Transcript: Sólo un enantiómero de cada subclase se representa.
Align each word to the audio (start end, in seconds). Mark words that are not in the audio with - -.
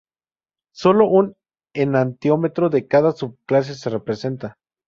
Sólo 0.73 1.05
un 1.07 1.37
enantiómero 1.75 2.69
de 2.71 2.87
cada 2.87 3.11
subclase 3.11 3.75
se 3.75 3.91
representa. 3.91 4.57